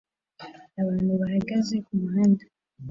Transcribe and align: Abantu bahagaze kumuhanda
Abantu 0.81 1.11
bahagaze 1.21 1.75
kumuhanda 1.85 2.43